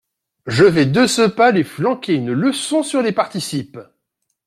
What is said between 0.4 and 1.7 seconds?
Je vais de ce pas lui